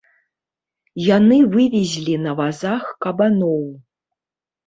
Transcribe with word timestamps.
Яны 1.17 1.35
везлі 1.57 2.15
на 2.23 2.33
вазах 2.41 2.83
кабаноў. 3.07 3.63